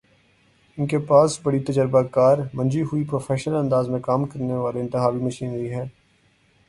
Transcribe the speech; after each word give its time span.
ان 0.77 0.87
کے 0.87 0.99
پاس 0.99 1.39
بڑی 1.43 1.59
تجربہ 1.59 2.01
کار، 2.01 2.37
منجھی 2.53 2.81
ہوئی، 2.81 3.03
پروفیشنل 3.03 3.55
انداز 3.55 3.89
میں 3.89 3.99
کام 3.99 4.25
کرنے 4.25 4.53
والی 4.53 4.79
انتخابی 4.79 5.19
مشینری 5.19 5.69
ہے۔ 5.73 5.85